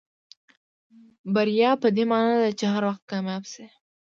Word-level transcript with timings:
بریا 1.33 1.71
پدې 1.81 2.03
معنا 2.11 2.29
نه 2.33 2.37
ده 2.43 2.51
چې 2.59 2.65
هر 2.73 2.83
وخت 2.89 3.03
کامیاب 3.11 3.43
شئ. 3.51 3.65